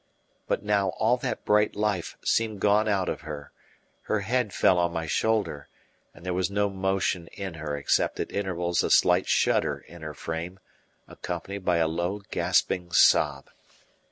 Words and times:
But 0.47 0.63
now 0.63 0.89
all 0.97 1.15
that 1.17 1.45
bright 1.45 1.75
life 1.75 2.17
seemed 2.25 2.59
gone 2.59 2.87
out 2.87 3.07
of 3.07 3.21
her; 3.21 3.51
her 4.05 4.21
head 4.21 4.51
fell 4.51 4.79
on 4.79 4.91
my 4.91 5.05
shoulder, 5.05 5.67
and 6.15 6.25
there 6.25 6.33
was 6.33 6.49
no 6.49 6.71
motion 6.71 7.27
in 7.33 7.53
her 7.53 7.77
except 7.77 8.19
at 8.19 8.31
intervals 8.31 8.83
a 8.83 8.89
slight 8.89 9.27
shudder 9.27 9.77
in 9.87 10.01
her 10.01 10.15
frame 10.15 10.59
accompanied 11.07 11.63
by 11.65 11.77
a 11.77 11.87
low, 11.87 12.23
gasping 12.31 12.91
sob. 12.91 13.51